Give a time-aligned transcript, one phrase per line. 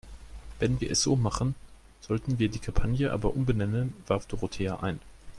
[0.57, 1.53] Wenn wir es so machen,
[2.01, 4.99] sollten wir die Kampagne aber umbenennen, warf Dorothea ein.